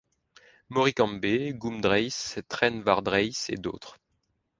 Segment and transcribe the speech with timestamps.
[0.69, 3.99] Moricambe, Gumdraith, Trenwardraith et d’autres.